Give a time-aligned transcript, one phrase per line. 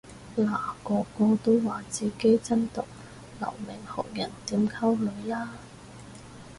[0.35, 2.83] 嗱個個都話自己真毒
[3.39, 5.51] 留名學人點溝女啦